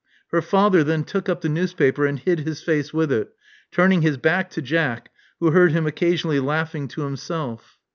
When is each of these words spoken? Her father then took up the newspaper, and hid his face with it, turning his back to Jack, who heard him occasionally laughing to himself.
Her 0.31 0.41
father 0.41 0.83
then 0.83 1.03
took 1.03 1.29
up 1.29 1.41
the 1.41 1.47
newspaper, 1.47 2.07
and 2.07 2.17
hid 2.17 2.39
his 2.39 2.63
face 2.63 2.91
with 2.91 3.11
it, 3.11 3.35
turning 3.71 4.01
his 4.01 4.17
back 4.17 4.49
to 4.49 4.59
Jack, 4.59 5.11
who 5.39 5.51
heard 5.51 5.73
him 5.73 5.85
occasionally 5.85 6.39
laughing 6.39 6.87
to 6.87 7.01
himself. 7.03 7.77